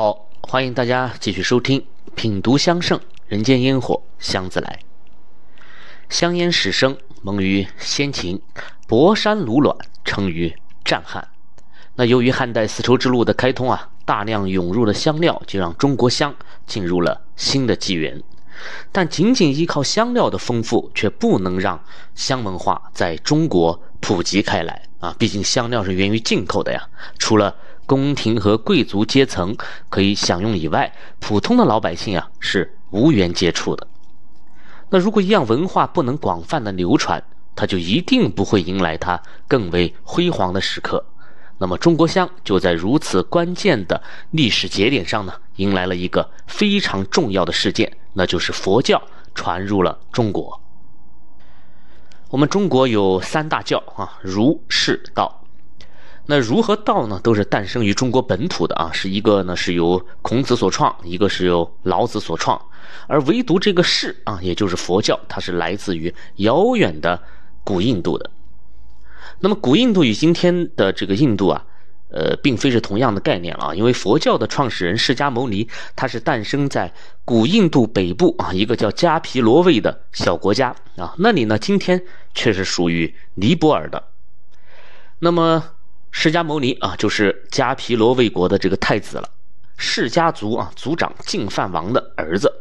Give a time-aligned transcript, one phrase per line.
[0.00, 1.80] 好，欢迎大家继续收听
[2.14, 4.78] 《品读香盛人间烟火香自来》。
[6.08, 8.40] 香烟始生萌于先秦，
[8.86, 11.26] 博山鲁卵成于战汉。
[11.96, 16.32] 那由于汉代丝绸之路的开通啊，大量涌入的香料就让中国香
[16.64, 18.22] 进入了新的纪元。
[18.92, 21.82] 但仅仅依靠香料的丰富，却不能让
[22.14, 25.16] 香文化在中国普及开来啊！
[25.18, 26.88] 毕竟香料是源于进口的呀。
[27.18, 27.56] 除了
[27.88, 29.56] 宫廷和贵族阶层
[29.88, 33.86] 可以享用以外，普通的老百姓啊是无缘接触的。
[34.90, 37.24] 那如果一样文化不能广泛的流传，
[37.56, 41.02] 它就一定不会迎来它更为辉煌的时刻。
[41.56, 47.96] 那么中国香就在如此关键的历史节点上呢，迎来了一个非常重要的事件。
[48.12, 49.02] 那就是佛教
[49.34, 50.60] 传入了中国。
[52.28, 55.42] 我们中国有三大教啊，儒、释、道。
[56.30, 62.60] 那儒和道呢，都是诞生于中国本土的啊，是一个呢是由孔子所创，一个是由老子所创，
[63.06, 67.18] 而唯独这个释啊，也就是佛教，它是来自于遥远的
[67.64, 68.30] 古印度的。
[69.40, 71.64] 那么古印度与今天的这个印度啊。
[72.10, 76.90] 呃，并非是同样的概念啊，因为佛教的创始人释迦牟尼，他是诞生在
[77.22, 84.02] 古印度北部啊一个叫迦毗罗卫的小国家啊，那里呢今天却是属于尼泊尔的。
[85.18, 85.62] 那么
[86.10, 89.28] 释迦牟尼啊，就是迦毗罗卫国的这个太子了，
[89.76, 92.52] 释迦族啊族长净饭王的儿子，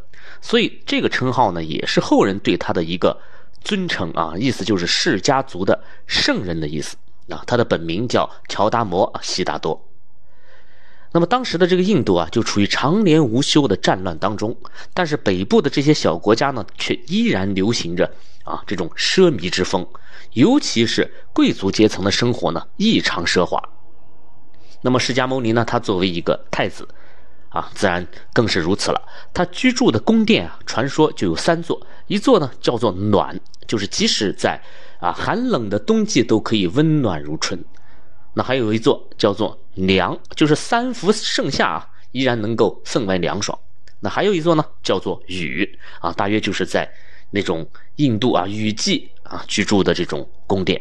[0.42, 3.18] 所以这个称号呢，也是后人对他的一个
[3.62, 6.98] 尊称啊，意思就是释迦族的圣人的意思。
[7.30, 9.87] 啊，他的本名叫乔达摩啊·悉达多。
[11.14, 14.56] 那么当时的这个印度啊，就处于常年无休的战乱当中。
[14.94, 18.12] 但是北部的这些小国家呢，却依然流行着
[18.44, 19.88] 啊这种奢靡之风，
[20.34, 23.62] 尤其是贵族阶层的生活呢异常奢华。
[24.82, 26.88] 那么释迦牟尼呢，他作为一个太子，
[27.50, 29.02] 啊，自然更是如此了。
[29.34, 34.62] 他居住的宫殿啊，传说就有三座，一座呢叫做暖，就是即使在
[35.00, 37.64] 啊，寒冷的冬季都可以温暖如春。
[38.38, 43.58] 那还有一座叫做凉，就是三伏盛夏啊，依然能够分外凉爽。
[44.00, 45.68] 那还有一座呢，叫做雨
[46.00, 46.88] 啊，大约就是在
[47.32, 50.80] 那种印度啊雨季啊居住的这种宫殿。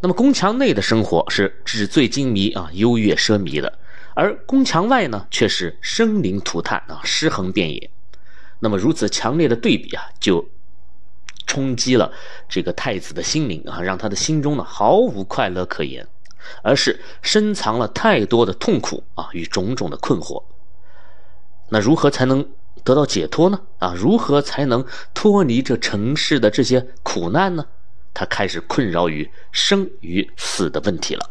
[0.00, 3.78] 那么宫墙内的生活是纸醉金迷啊，优越奢靡的，
[4.14, 7.90] 而宫墙外呢，却是生灵涂炭啊，尸横遍野。
[8.58, 10.48] 那么如此强烈的对比啊，就。
[11.48, 12.12] 冲击了
[12.48, 16.06] 这个太子的心灵啊，让他的心中呢毫无快乐可言，
[16.62, 20.44] 而是深藏了太多的痛苦啊与种种的困惑。
[21.70, 22.46] 那如何才能
[22.84, 23.60] 得到解脱呢？
[23.78, 27.66] 啊，如何才能脱离这城市的这些苦难呢？
[28.14, 31.30] 他开始困扰于生与死的问题了。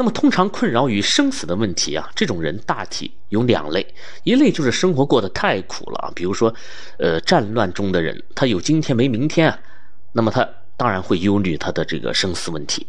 [0.00, 3.86] 那么，通常困扰于生死的问题啊，这种人大体有两类，
[4.24, 6.54] 一类就是生活过得太苦了，比如说，
[6.96, 9.58] 呃，战乱中的人，他有今天没明天啊，
[10.12, 12.86] 那么他当然会忧虑他的这个生死问题。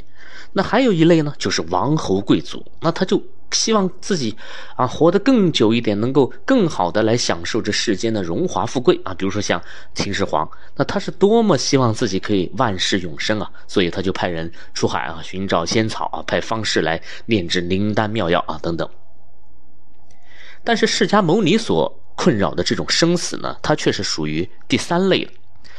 [0.53, 3.21] 那还有一类呢，就是王侯贵族，那他就。
[3.51, 4.35] 希望自己
[4.75, 9.13] 啊活得更久一点，能够更好的来享受这世间的荣华富贵啊。
[9.13, 9.61] 比如说像
[9.93, 18.89] 秦始皇，那他是多么希望自己可以万世永生啊， 所以他就派人出海啊寻找仙草啊，派方士来炼制灵丹妙药啊等等。
[20.63, 25.31] 但是释迦牟尼所困扰的这种生死呢，它却是属于第三类的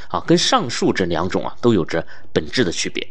[0.09, 3.06] 啊，跟上述这两种啊都有着本质的区别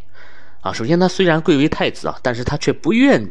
[0.60, 0.74] 啊。
[0.74, 3.28] 首先，他虽然贵为太子啊，但是他却不愿。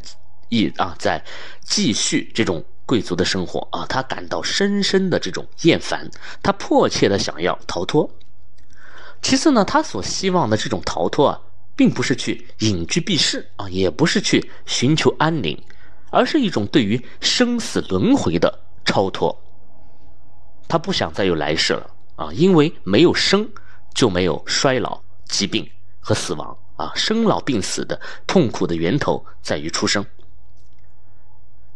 [0.50, 1.24] 意啊，在
[1.62, 6.10] 继续这种贵族的生活啊，他感到深深的这种厌烦，
[6.42, 8.10] 他迫切的想要逃脱。
[9.22, 11.40] 其次呢，他所希望的这种逃脱啊，
[11.76, 15.62] 并不是去隐居避世啊，也不是去寻求安宁，
[16.10, 19.40] 而是一种对于生死轮回的超脱。
[20.68, 23.48] 他不想再有来世了啊，因为没有生，
[23.94, 25.68] 就没有衰老、疾病
[26.00, 30.04] 和死亡啊，生老病死的痛苦的源头在于出生。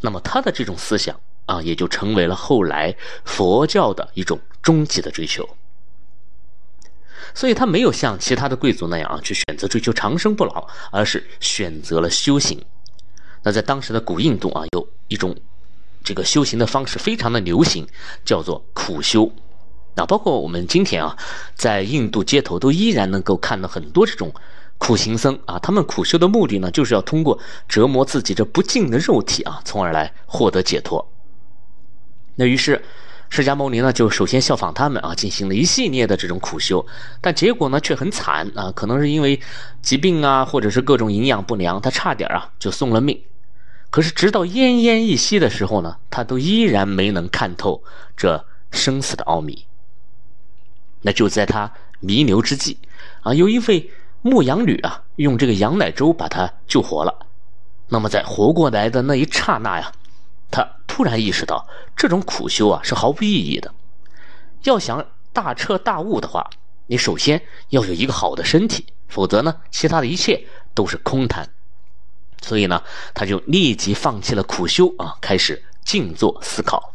[0.05, 5.49] 那么他的这种思想啊，也就成为了后来佛教的一种终极的追求。
[7.33, 12.63] 所以他没有像其他的贵族那样啊，去选择追求长生不老，而是选择了修行。
[13.45, 15.35] 那在当时的古印度啊，有一种
[16.05, 17.89] 这个修行的方式非常的流行，
[18.27, 19.33] 叫做苦修。
[19.95, 21.17] 那包括我们今天啊，
[21.55, 24.35] 在印度街头都依然能够看到很多这种。
[24.85, 31.11] 苦行僧啊，他们苦修的目的呢，就是要通过折磨自己这不净的肉体啊，从而来获得解脱。
[32.35, 32.85] 那于是，
[33.31, 36.87] 释迦牟尼呢，就首先效仿他们啊，进行了一系列的这种苦修，
[37.23, 39.41] 但结果呢，却很惨啊，可能是因为
[39.81, 43.19] 疾病啊，或者是各种营养不良，他差点啊就送了命。
[43.89, 47.83] 可是直到奄奄一息的时候呢，他都依然没能看透
[48.19, 49.65] 这生死的奥秘。
[51.01, 52.77] 那就在他弥留之际，
[53.23, 53.91] 啊，有一位
[54.27, 57.27] 牧羊女啊，用这个羊奶粥把他救活了。
[57.89, 59.93] 那么在活过来的那一刹那呀，
[60.51, 63.71] 他突然意识到，这种苦修啊是毫无意义的。
[64.63, 66.49] 要想大彻大悟的话，
[66.87, 71.47] 你首先要有一个好的身体，否则呢，其他的一切都是空谈。
[72.41, 72.83] 所以呢，
[73.13, 76.94] 他就立即放弃了苦修啊，开始静坐思考。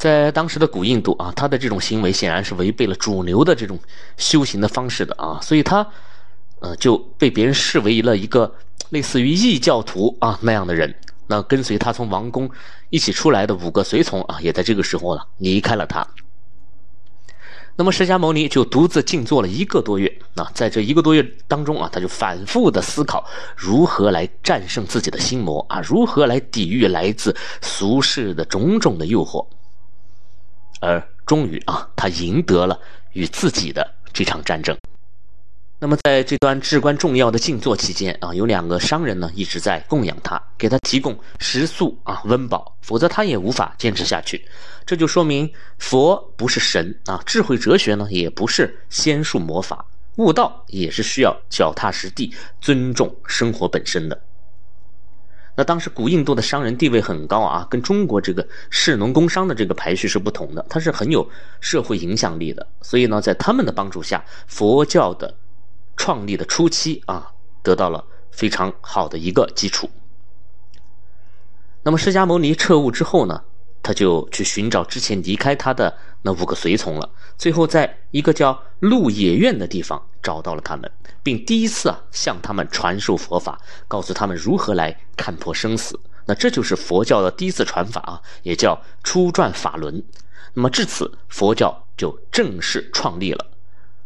[0.00, 3.78] 在当时的古印度啊，他的这种行为显然是违背了主流的这种
[4.16, 5.86] 修行的方式的啊，所以他
[6.60, 8.50] 呃就被别人视为了一个
[8.88, 10.94] 类似于异教徒啊那样的人。
[11.26, 12.50] 那跟随他从王宫
[12.88, 16.06] 一起出来的五个随从啊，也在这个时候呢离开了他。
[17.76, 20.10] 那么释迦牟尼就独自静坐了一个多月。
[20.32, 23.22] 那在这一个多月当中啊，他就反复的思考
[23.54, 29.46] 如何来战胜自己的心魔啊，如何来抵御来自俗世的种种的诱惑。
[30.80, 32.78] 而终于啊，他赢得了
[33.12, 34.76] 与自己的这场战争。
[35.82, 44.44] 那么在这段至关重要的静坐期间啊，有两个商人呢一直在供养他，给他提供食宿啊温饱，否则他也无法坚持下去。
[44.84, 49.82] 这就说明佛不是神啊，智慧哲学呢也不是仙术魔法，
[50.16, 54.20] 悟道也是需要脚踏实地、尊重生活本身的。
[55.60, 61.28] 那当时古印度的商人地位很高啊，跟中国这个士农工商的这个排序是不同的，他是很有
[61.60, 62.66] 社会影响力的。
[62.80, 65.34] 所以呢，在他们的帮助下，佛教的。
[65.98, 67.30] 创立的初期啊，
[67.62, 69.90] 得到了非常好的一个基础。
[71.82, 73.42] 那么释迦牟尼彻悟之后呢，
[73.82, 77.10] 他就去寻找之前离开他的那五个随从了。
[77.38, 80.90] 最后在一个叫鹿野苑的地方找到了他们，
[81.22, 85.98] 并第一次啊向他们传授佛法，告诉他们如何来看破生死。
[86.26, 90.02] 那这就是佛教的第一次传法啊，也叫初转法轮。
[90.54, 93.46] 那么至此，佛教就正式创立了。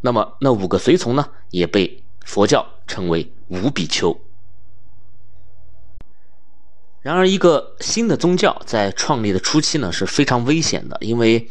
[0.00, 4.18] 那么，那五个随从呢，也被佛教称为五比丘。
[7.04, 11.46] 然而，一个新的宗教在创立的初期呢，是非常危险的，因为，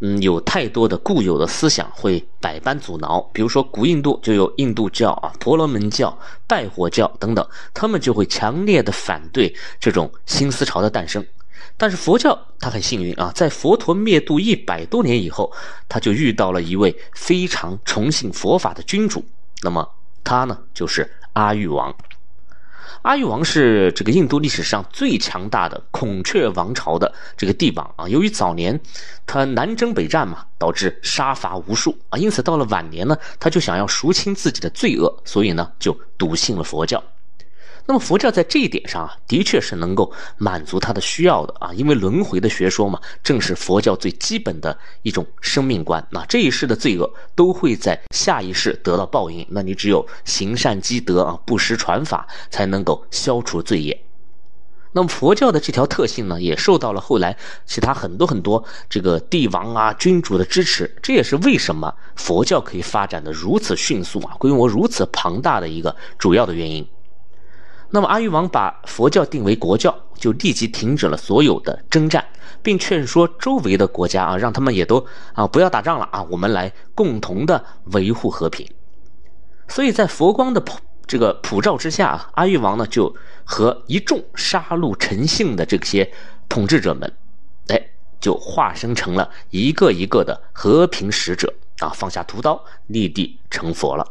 [0.00, 3.20] 嗯，有太多的固有的思想会百般阻挠。
[3.30, 11.22] 比如说，古印度就有印度教啊、婆罗门教、拜火教等等，他们就会强烈的反对这种新思潮的诞生。
[11.76, 15.52] 但是佛教他很幸运啊，在佛陀灭度一百多年以后，
[15.86, 19.22] 他就遇到了一位非常崇信佛法的君主。
[19.62, 19.86] 那么
[20.24, 21.94] 他呢，就是阿育王。
[23.02, 28.08] 阿育王是这个印度历史上最强大的孔雀王朝的这个帝王啊。
[28.08, 28.78] 由于早年
[29.26, 37.02] 他南征北战嘛，导致杀伐无数啊，因此到了晚年呢，他就想要赎清自己的罪恶，所以呢，就笃信了佛教。
[37.86, 46.06] 那么佛教在这一点上啊，的确是能够满足他的需要的啊，因为轮回的学说嘛，正是佛教最基本的一种生命观。
[46.10, 54.00] 那这一世的罪恶都会在下一世得到报应，那你只有行善积德啊，布施传法，才能够消除罪业。
[54.92, 66.86] 那么佛教的这条特性呢，也受到了后来其他很多很多这个帝王啊、君主的支持，这也是为什么佛教可以发展的如此迅速啊，规模如此庞大的一个主要的原因。
[67.94, 72.26] 那么阿育王把佛教定为国教，就立即停止了所有的征战，
[72.60, 78.68] 并劝说周围的国家啊，让他们也都啊不要打仗了啊，我们来共同的维护和平。
[79.68, 86.12] 所以在佛光的普这个普照之下啊，阿育王呢就和一众杀戮成性的这些
[86.48, 87.12] 统治者们，
[87.68, 87.80] 哎，
[88.18, 94.04] 就化身成了一个一个的和平使者啊，放下屠刀，立地成佛了。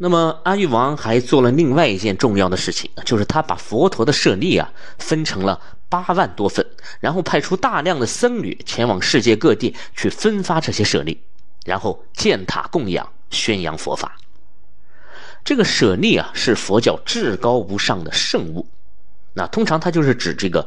[0.00, 6.64] 那么阿育王还做了另外一件重要的事情，就是他把佛陀的舍利啊分成了八万多份，
[7.00, 11.20] 然后派出大量的僧侣前往世界各地去分发这些舍利，
[11.64, 14.16] 然后建塔供养，宣扬佛法。
[15.44, 18.68] 这个舍利啊是佛教至高无上的圣物，
[19.34, 20.64] 那通常它就是指这个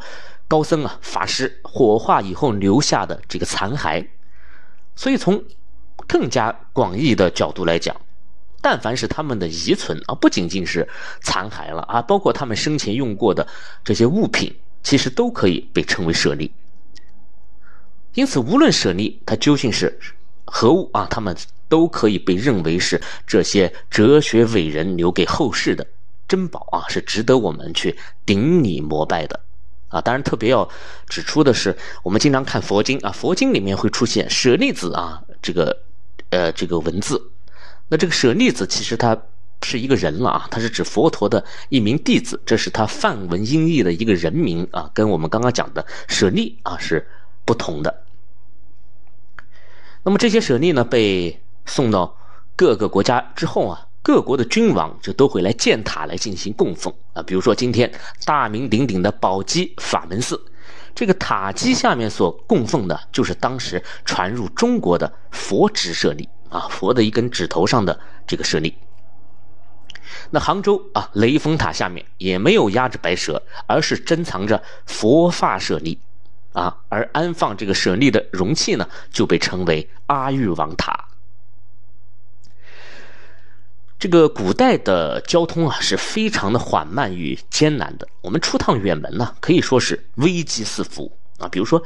[0.50, 4.06] 高僧啊法师火化以后留下的这个残骸，
[4.98, 5.42] 所以从
[6.06, 7.96] 更加广义的角度来讲。
[8.62, 10.88] 但凡是他们的遗存啊，不仅仅是
[11.22, 13.48] 残骸了啊，包括他们生前用过的
[13.84, 16.52] 这些物品，其实都可以被称为舍利。
[18.14, 20.00] 因此，无论舍利它究竟是
[20.46, 21.36] 何物啊，他们
[21.68, 25.88] 都可以被认为是这些哲学伟人留给后世的
[26.28, 29.40] 珍宝啊，是值得我们去顶礼膜拜的
[29.88, 30.02] 啊。
[30.02, 30.70] 当然，特别要
[31.08, 35.82] 指出的是，我们经常看佛经啊，佛经里面会出现舍利子啊这个
[36.30, 37.31] 呃这个文字。
[37.92, 39.18] 那这个舍利子其实它
[39.64, 47.06] 是一个人了啊，他是指佛陀的一名弟子，这是他梵文音译的一个人名啊，跟我们刚刚讲的舍利啊是
[47.44, 48.04] 不同的。
[50.04, 52.18] 那么这些舍利呢，被送到
[52.56, 57.22] 各个国家之后啊，各国的君王就都会来建塔来进行供奉啊。
[57.22, 57.92] 比如说今天
[58.26, 60.42] 大名鼎鼎的宝鸡法门寺，
[60.96, 68.78] 这个塔基下面所供奉的就是当时传入中国的佛指舍利啊，佛的一根指头上的这个舍利。
[70.30, 75.98] 那杭州啊，雷峰塔下面也没有压着白蛇，而是珍藏着佛发舍利。
[76.54, 81.08] 啊，而安放这个舍利的容器呢，就被称为阿育王塔。
[83.98, 88.06] 这个古代的交通啊，是非常的缓慢与艰难的。
[88.20, 91.48] 我们出趟远门呢，可以说是危机四伏啊。
[91.48, 91.82] 比如说，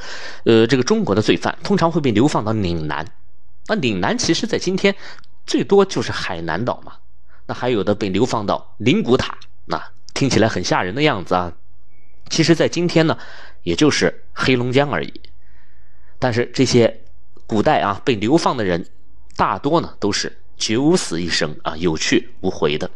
[0.45, 3.05] 呃，这个中国的罪犯通常会被流放到岭南，
[3.67, 4.95] 那岭南其实在今天
[5.45, 6.93] 最多就是海南岛嘛。
[7.47, 11.53] 那还有的被流放到灵谷塔，那听起来很吓人的样子啊。
[12.27, 13.17] 其实，在今天呢，
[13.61, 15.21] 也就是黑龙江而已。
[16.17, 17.01] 但是这些
[17.45, 18.87] 古代啊被流放的人，
[19.35, 22.89] 大多呢都是九死一生啊，有去无回的。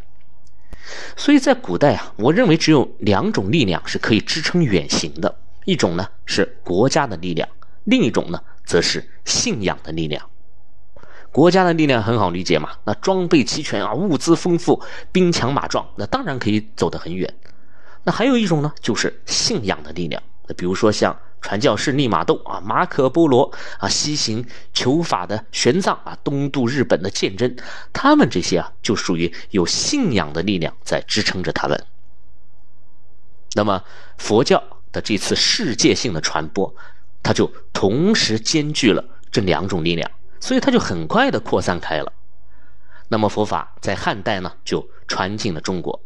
[1.15, 7.47] 所以在古代啊，我认为只有两种力量是可以支撑远行的，一种呢是国家的力量，
[7.83, 10.27] 另一种呢则是信仰的力量。
[11.31, 14.81] 国家的力量很好理解嘛，那装备齐全啊，物资丰富，
[15.11, 17.33] 兵强马壮，那当然可以走得很远。
[18.03, 20.21] 那还有一种呢，就是信仰的力量。
[20.47, 24.43] 那比如说像传教士利玛窦啊、马可波罗啊、西行
[24.73, 27.55] 求法的玄奘啊、东渡日本的鉴真，
[27.93, 31.85] 他们这些啊，就属于有信仰的力量在支撑着他们。
[33.53, 33.83] 那么
[34.17, 36.73] 佛教的这次世界性的传播，
[37.21, 40.09] 它就同时兼具了这两种力量，
[40.39, 42.11] 所以它就很快的扩散开了。
[43.07, 45.99] 那么佛法在汉代呢，就传进了中国。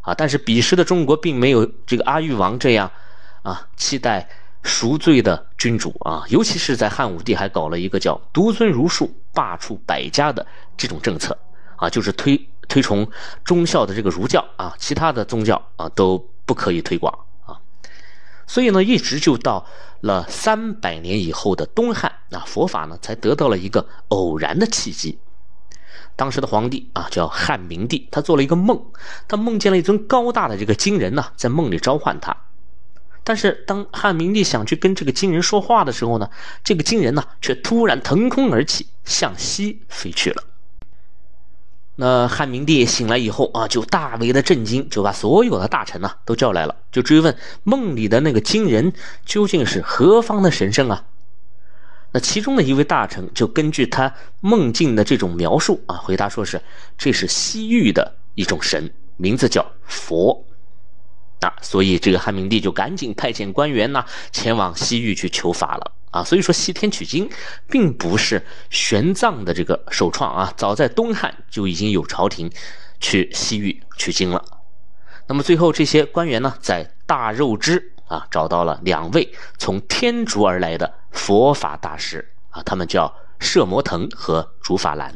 [0.00, 0.14] 啊！
[0.14, 2.88] 但是彼时的中国并没有这个阿育王这样，
[3.42, 4.28] 啊，期待
[4.62, 11.36] 赎罪的君主啊，尤其是在汉武帝还搞了一个叫“独尊儒术，罢黜百家”的这种政策，
[11.74, 13.04] 啊，就是推推崇
[13.42, 17.12] 忠孝的这个儒教啊，其他的宗教啊都不可以推广。
[18.46, 19.66] 所以呢，一直就到
[20.00, 25.18] 了三百年以后的东汉，那，佛法呢才得到了一个偶然的契机。
[26.14, 28.82] 当时的皇帝啊，叫汉明帝，他做了一个梦，
[29.28, 32.34] 他梦见了一尊高大的这个金人呢，在梦里召唤他。
[33.22, 36.30] 但是当汉明帝想去跟这个金人说话的时候呢，
[36.62, 40.44] 这个金人呢却突然腾空而起，向西飞去了。
[41.98, 47.34] 那汉明帝醒来以后啊，就大为的震惊，就把所有的大臣呢都叫来了，就追问
[47.64, 48.92] 梦里的那个金人
[49.24, 51.04] 究竟是何方的神圣啊？
[52.12, 56.60] 那其中的一位大臣就根据他梦境的这种描述啊，回答说是
[56.98, 60.44] 这是西域的一种神，名字叫佛。
[61.40, 66.24] 啊，所以这个汉明帝就赶紧派遣官员呢前往西域去求法了啊。
[66.24, 67.30] 所以说西天取经
[67.68, 72.50] 并不是玄奘的这个首创啊，早在东汉就已经有朝廷
[73.00, 74.44] 去西域取经了。
[75.26, 77.92] 那么最后这些官员呢，在大肉支。
[78.08, 85.12] 啊，找到了两位从天竺而来的佛法大师啊，他们叫摄摩腾和竺法兰。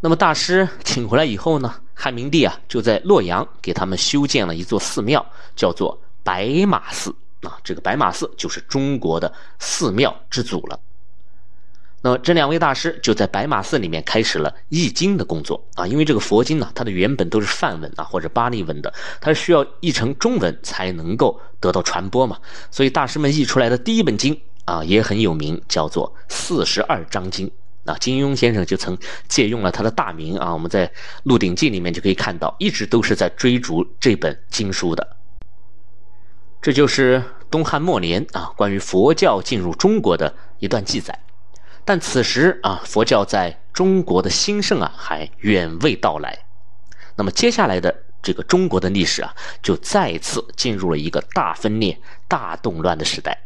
[0.00, 7.58] 那么大师请回来以后呢，汉明帝啊就在洛阳给他们修建了一座寺庙，叫做白马寺啊。
[7.62, 10.78] 这个白马寺就是中国的寺庙之祖了。
[12.04, 22.36] 那这两位大师就在白马寺里面开始了译经的工作啊，因为这个佛经呢，它的原本都是梵文啊或者巴利文的，它是需要译成中文才能够得到传播嘛，
[22.72, 27.46] 所以大师们译出来的第一本经啊也很有名，叫做《四十二章经》
[27.84, 27.96] 啊。
[28.00, 30.88] 金庸先生就曾借用了他的大名啊，我们在
[31.22, 35.16] 《鹿鼎记》里面就可以看到，一直都是在追逐这本经书的。
[36.62, 41.18] 这就是东汉末年啊关于佛教进入中国的一段记载。
[41.84, 46.46] 但此时啊，佛教在中国的兴盛啊，还远未到来。
[47.16, 53.36] 那么接下来的这个中国的历史啊，就再次进入了一个大分裂、大动乱的时代。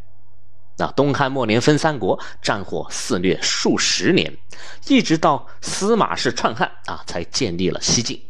[0.77, 4.37] 那东汉末年分三国，战火肆虐数十年，
[4.89, 8.21] 一直到司马氏篡汉啊，才建立了西晋。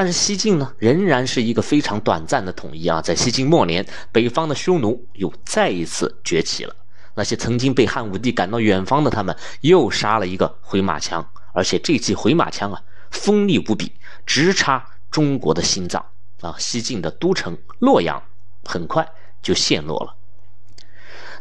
[0.00, 3.02] 但是西晋呢，仍然是一个非常短暂的统一啊。
[3.02, 6.74] 在西晋末年，北方的匈奴又再一次崛起了。
[7.16, 13.92] 那些曾经被汉武帝赶到远方的他们，又杀了一个回马枪，而且这记回马枪啊，锋利无比，
[14.24, 16.02] 直插中国的心脏
[16.40, 16.54] 啊！
[16.58, 18.22] 西晋的都城洛阳
[18.64, 19.06] 很快
[19.42, 20.14] 就陷落了。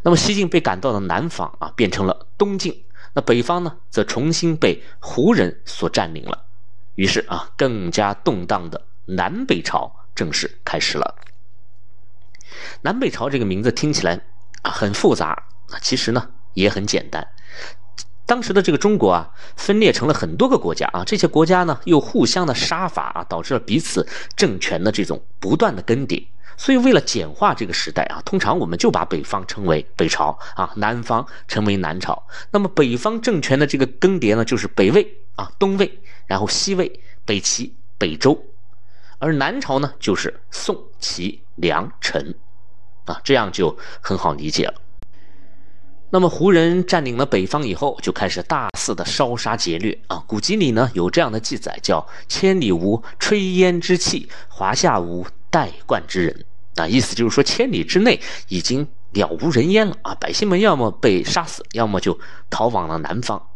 [0.01, 2.83] 那么西晋被赶到了南方啊，变成了东晋。
[3.13, 6.47] 那北方呢，则重新被胡人所占领了。
[6.99, 11.15] 于是啊，更加动荡的南北朝正式开始了。
[12.81, 14.19] 南北朝这个名字听起来
[14.63, 17.25] 啊很复杂，那其实呢也很简单。
[18.25, 26.27] 当时的这个中国啊，分裂成了很多个国家啊，这些国家呢又互相的杀伐啊，导致了彼此政权的这种不断的更迭。
[26.57, 32.21] 所以为了简化这个时代啊，通常我们就把北方称为北朝啊，南方称为南朝。
[32.51, 38.45] 那么北方政权的这个更迭呢，就是北魏啊、东魏，然后西魏、北齐、北周，
[39.17, 42.35] 而南朝呢就是宋、齐、梁、陈，
[43.05, 44.75] 啊，这样就很好理解了。
[46.11, 50.23] 那么胡人占领了北方以后，就开始大肆的烧杀劫掠啊。
[50.27, 56.45] 古籍里呢有这样的记载，叫“千里无炊烟之气，华夏无代冠之人”。
[56.77, 60.15] 啊，意思就是说，千里之内已经了无人烟了啊！
[60.15, 62.19] 百姓们要么被杀死，要么就
[62.49, 63.48] 逃往了南方。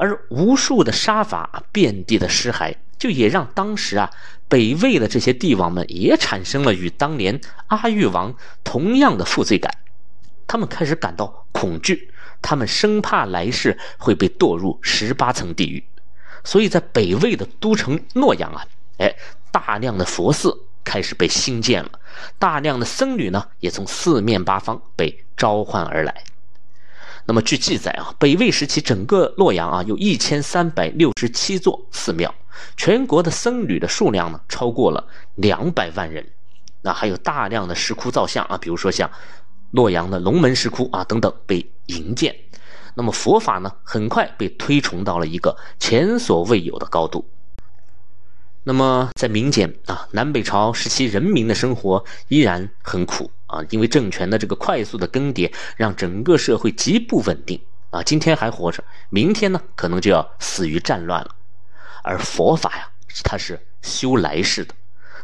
[0.00, 4.10] 而无数的杀伐、遍地的尸骸，就也让当时啊
[4.48, 9.70] 北魏的这些帝王们也产生了与当年阿育王同样的负罪感。
[10.46, 15.84] 他们开始感到恐惧，他们生怕来世会被堕入十八层地狱，
[16.44, 18.64] 所以在北魏的都城洛阳啊，
[18.96, 19.14] 哎，
[19.52, 21.90] 大量的佛寺开始被兴建了，
[22.38, 26.24] 大量的僧侣呢也从四面八方被召唤而来。
[27.26, 32.34] 那么据记载啊，北魏时期整个洛阳啊有一千三百六十七座寺庙，
[32.76, 36.26] 全国的僧侣的数量呢超过了两百万人，
[36.82, 39.10] 那还有大量的石窟造像啊，比如说像。
[39.72, 42.34] 洛阳的龙门石窟啊，等等被营建，
[42.96, 47.24] 那么佛法呢，很快被推崇到了一个前所未有的高度。
[48.70, 57.60] 那么在民间啊，南北朝时期人民的生活依然很苦啊，因为政权的这个快速的更迭，让整个社会极不稳定
[57.90, 58.00] 啊。
[58.00, 61.34] 今天还活着，明天呢，可能就要死于战乱了。
[62.04, 62.88] 而佛法呀，
[63.24, 64.72] 它是修来世的，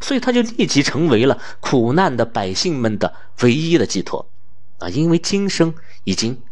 [0.00, 4.28] 所以它就立即成为了苦难的百姓们的唯一的寄托。
[4.78, 6.42] 啊，因为今生已经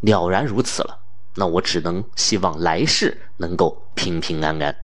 [0.00, 1.00] 了然如此了，
[1.34, 4.74] 那我只能希望来世能够平平安安。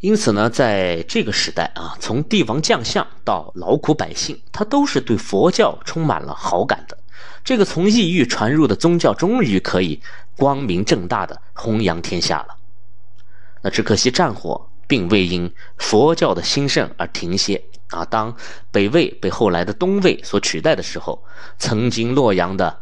[0.00, 6.96] 因此呢，在这个时代啊，从帝王将相到劳苦百姓，他都是对佛教充满了好感的。
[7.42, 10.00] 这个从异域传入的宗教，终于可以
[10.36, 12.56] 光明正大的弘扬天下了。
[13.62, 17.60] 那只可惜战火并未因佛教的兴盛而停歇。
[17.88, 18.36] 啊，当
[18.70, 21.24] 北魏被后来的东魏所取代的时候，
[21.58, 22.80] 曾经洛阳的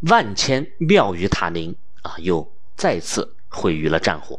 [0.00, 4.38] 万千庙宇塔林啊，又再次毁于了战火。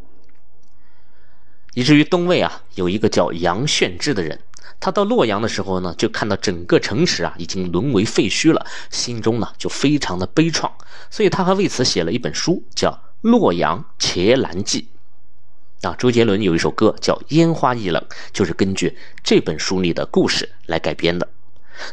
[1.74, 4.40] 以至于东魏啊，有一个叫杨炫之的人，
[4.80, 10.72] 他到洛阳的时候呢，就看到整个城池啊已经沦为废墟了，心中呢就非常的悲怆，
[11.10, 14.88] 所以他还为此写了一本书，叫《洛阳伽蓝记》。
[15.88, 18.04] 啊，周杰伦有一首歌叫《烟花易冷》，
[18.34, 21.30] 就是根据这本书里的故事来改编的。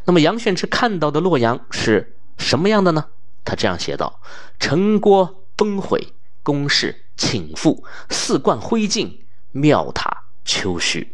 [0.04, 3.04] 那么杨炫之看到的洛阳是什么样的呢？
[3.44, 4.20] 他这样写道
[4.58, 6.08] ：“城郭崩毁，
[6.42, 9.18] 宫室倾覆，四冠灰烬，
[9.56, 11.06] 庙塔丘墟。”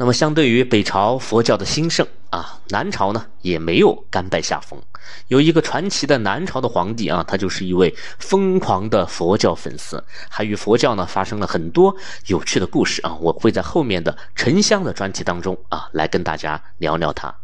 [0.00, 4.80] 那么，相对于北朝佛教的兴盛啊，南朝呢也没有甘拜下风。
[5.28, 11.94] 有一个传奇的南朝的皇帝啊，他就是一位疯狂的佛教粉丝，还与佛教呢发生了很多
[12.28, 13.14] 有趣的故事啊。
[13.20, 17.34] 我会在后面的沉香的专题当中啊来跟大家聊聊他。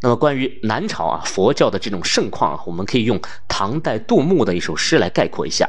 [0.00, 5.68] 那么，关于南朝啊佛教的这种盛况啊，我们可以用唐代杜牧的一首诗来概括一下：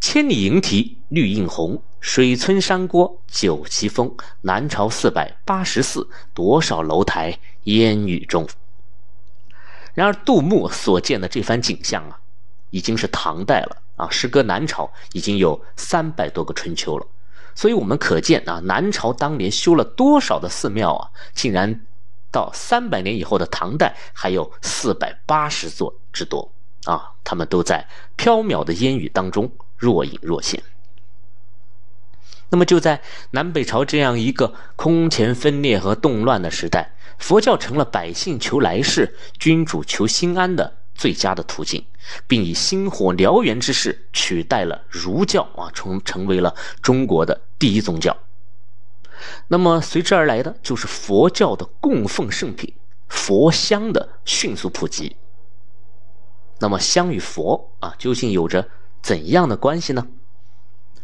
[0.00, 1.82] 千里莺啼绿映红。
[2.00, 8.48] 水村山郭酒旗风，南朝四百八十寺，多少楼台烟雨中。
[9.92, 12.18] 然而，杜牧所见的这番景象啊，
[12.70, 14.08] 已经是唐代了啊。
[14.08, 17.06] 时隔南朝已经有三百多个春秋了，
[17.54, 21.82] 所以我们可见啊，南朝当年修了多少的寺庙啊，竟然
[22.30, 26.50] 到三百年以后的唐代还有四百八十座之多
[26.84, 27.12] 啊。
[27.22, 27.86] 他们都在
[28.16, 30.62] 缥缈的烟雨当中若隐若现。
[32.50, 41.86] 那么就在南北朝这样一个空前分裂和动乱的时代，佛教成了百姓求来世、君主求心安的最佳的途径，
[42.26, 48.16] 并以星火燎原之势取代了儒教啊，成成为了中国的第一宗教。
[49.48, 52.74] 那么随之而来的就是佛教的供奉圣品
[53.08, 55.14] 佛香的迅速普及。
[56.58, 58.68] 那么香与佛啊，究竟有着
[59.02, 60.06] 怎样的关系呢？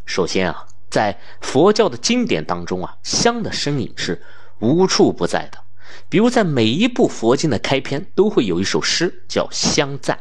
[0.04, 0.66] 首先啊。
[0.88, 4.22] 在佛教的经典当中啊，香的身影是
[4.60, 5.58] 无处不在的。
[6.08, 10.16] 比如在每一部佛经的开篇，都会有一首诗叫《香赞》：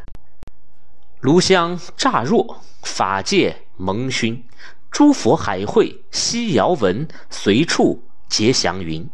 [1.22, 4.44] 炉香乍若，法界蒙熏，
[4.92, 9.08] 诸佛海会悉遥闻，随处结祥云。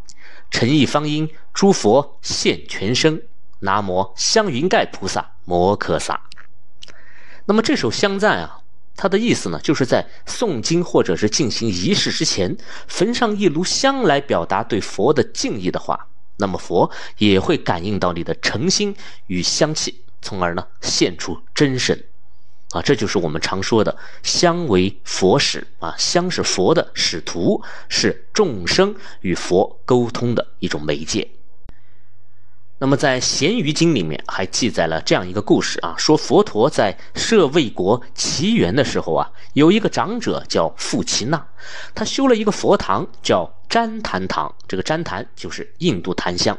[0.49, 3.21] 诚意方因诸佛现全身。
[3.59, 6.19] 南无香云盖菩萨摩诃萨。
[7.45, 8.59] 那么这首香赞啊，
[8.95, 12.55] 它的意思呢，就是在诵经或者是进行仪式之前，
[12.87, 18.95] 焚上一炉香来表达对佛的敬意的话，那么佛也会感应到你的诚心
[19.27, 22.03] 与香气，从而呢现出真身。
[22.71, 31.27] 啊，这就是我们常说的香为佛使啊，香是佛的使徒，是众生与佛沟通的一种媒介。
[32.83, 41.45] 那么在《咸鱼经》里面还记载了这样一个故事啊，说佛陀在设卫国奇缘的时候啊，有一个长者叫富奇那，
[41.93, 46.57] 他修了一个佛堂叫旃檀堂，这个旃檀就是印度檀香。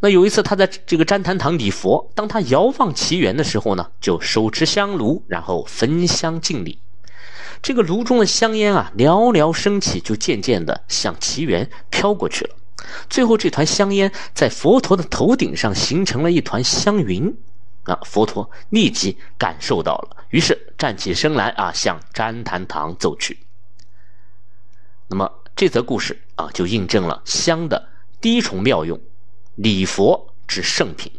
[0.00, 6.78] 那有一次他在这个旃檀堂礼佛，当他遥望奇缘的时候呢，就手持香炉，然后焚香敬礼。
[7.60, 12.54] 这个炉中的香烟啊，袅袅升起，就渐渐的向奇缘飘过去了。
[13.08, 17.36] 最后，这团香烟在佛陀的头顶上形成了一团香云，
[17.84, 23.38] 啊，佛陀立即感受到了，于是站起身来啊，向旃檀堂走去。
[25.08, 27.88] 那么这则故事啊，就印证了香的
[28.20, 29.00] 第一重妙用：
[29.54, 31.12] 礼佛之圣品。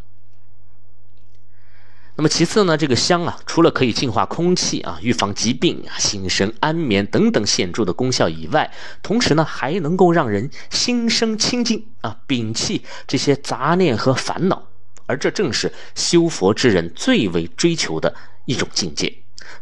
[2.16, 8.72] 那么其次呢，这个香啊，除了可以净化空气啊、预防疾病啊、心神安眠等等显著的功效以外，
[9.02, 14.68] 同时呢，还能够让人心生清净啊，摒弃这些杂念和烦恼，
[15.08, 18.14] 而这正是修佛之人最为追求的
[18.46, 19.12] 一种境界。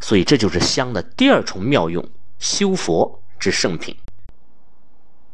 [0.02, 2.06] 所以这就是香的第二重妙用：
[2.38, 3.96] 修佛之圣品。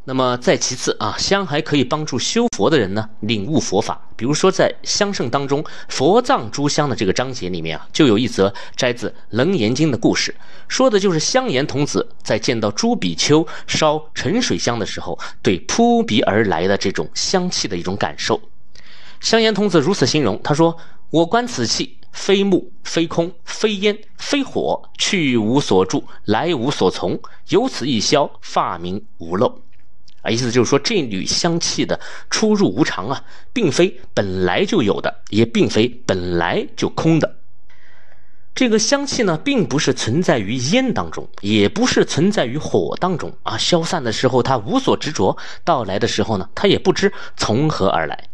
[0.09, 3.99] 那么再其次啊，香还可以帮助修佛的人呢领悟佛法。
[4.15, 10.33] 比如说在香圣当中，佛藏诸香的这个章节里面啊，就有一则摘自《楞严经》的故事，
[10.69, 18.39] 说的就是香严童子在见到朱比丘烧沉水香的时候，对扑鼻而来的这种香气的一种感受。
[19.19, 20.77] 香严童子如此形容，他说
[21.11, 29.59] ：“我观此气，非木，非空，非烟，非火，去无所住，来无所从，由此一消，发明无漏。”
[30.29, 37.35] 意思就是说，这缕香气的出入无常啊，并非本来就有的，也并非本来就空的。
[38.53, 43.55] 这个香气呢，并不是存在于烟当中，也不是存在于火当中啊。
[43.57, 48.27] 消散的时候，它无所执着；到来的时候呢，它也不知从何而来。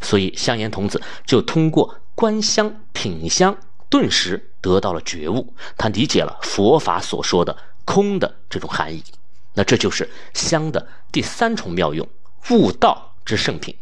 [0.00, 3.56] 所以，香烟童子就通过观香、品香，
[3.88, 9.02] 顿时得到了觉悟，他理解了佛法所说的空的这种含义。
[9.54, 12.06] 那这就是香的第三重妙用，
[12.50, 13.74] 悟道之圣品。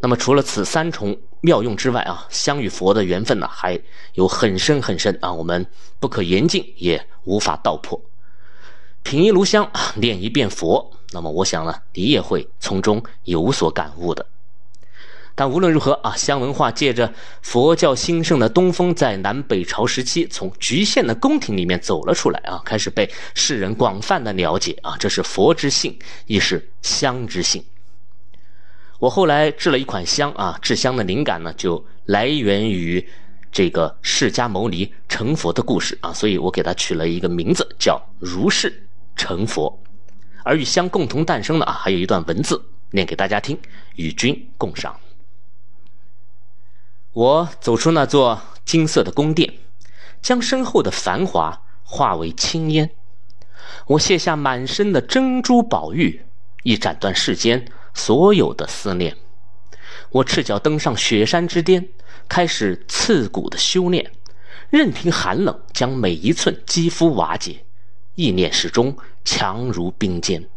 [0.00, 3.80] 那么除了此三重妙用之外啊，香与佛的缘分呢，还
[4.14, 5.66] 有很深很深啊，我们
[5.98, 8.00] 不可言尽，也无法道破。
[9.02, 14.26] 品一炉香，念一遍佛，那么我想呢，你也会从中有所感悟的。
[15.36, 27.64] 但无论如何啊，香文化借着佛教兴盛的东风，在南北朝时期从局限的宫廷里面走了出来啊，开始被世人广泛的了解啊，这是佛之性，亦是香之性。
[29.00, 33.04] 我后来制了一款香啊，制香的灵感呢，就来源于
[33.50, 39.82] 这个释迦牟尼成佛的故事啊，所以我给它取了一个名字叫如是成佛。
[40.44, 43.58] 而与香共同诞生的啊，还有一段文字念给大家听，
[43.96, 44.94] 与君共赏。
[47.14, 49.54] 我走出那座金色的宫殿，
[50.20, 52.90] 将身后的繁华化为青烟。
[53.86, 56.26] 我卸下满身的珍珠宝玉，
[56.64, 59.16] 一斩断世间所有的思念。
[60.10, 61.88] 我赤脚登上雪山之巅，
[62.28, 64.10] 开始刺骨的修炼，
[64.68, 67.64] 任凭寒冷将每一寸肌肤瓦解，
[68.16, 70.48] 意念始终强如冰坚。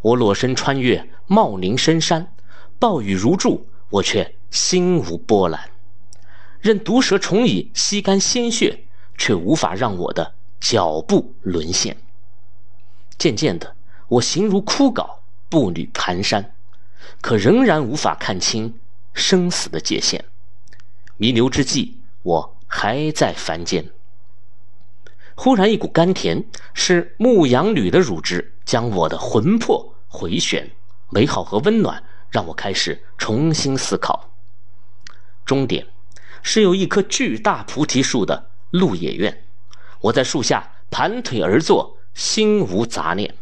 [0.00, 2.34] 我裸身穿越茂林深山，
[2.80, 4.34] 暴雨如注，我却。
[4.52, 5.70] 心无波澜，
[6.60, 8.84] 任毒蛇虫蚁吸干鲜血，
[9.16, 11.96] 却无法让我的脚步沦陷。
[13.16, 13.74] 渐渐的，
[14.08, 16.44] 我形如枯槁，步履蹒跚，
[17.22, 18.78] 可仍然无法看清
[19.14, 20.22] 生死的界限。
[21.16, 23.88] 弥留之际，我还在凡间。
[25.34, 30.70] 忽然，一股甘甜，是牧羊女的乳汁，将我的魂魄回旋。
[31.08, 34.30] 美好和温暖，让我开始重新思考。
[35.44, 35.86] 终点
[36.42, 39.44] 是有一棵巨大菩提树的鹿野苑，
[40.00, 43.36] 我在树下盘腿而坐，心无杂念。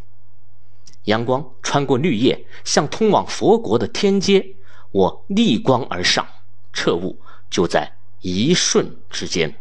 [1.05, 4.57] 阳光穿过绿叶，像通往佛国的天阶，
[4.91, 6.27] 我逆光而上，
[6.73, 9.57] 彻悟就在一瞬之间。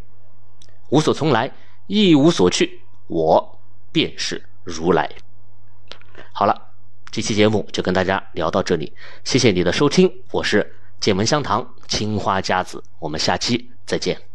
[0.90, 1.54] 无所从来，
[1.88, 3.60] 一无所去，我
[3.92, 5.10] 便是如来。
[6.34, 6.69] 好了，
[7.20, 8.94] 这期节目就跟大家聊到这里，
[9.26, 14.29] 谢谢你的收听，我是剑门香堂青花家子，我们下期再见。